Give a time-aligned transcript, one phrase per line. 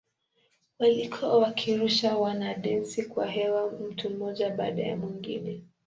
[0.79, 5.61] Walikuwa wakiwarusha wanadensi kwa hewa mtu mmoja baada ya mwingine.